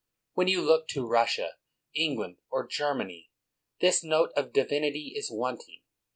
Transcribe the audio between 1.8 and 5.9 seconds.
England, or Germany, this note of divinity is wanting.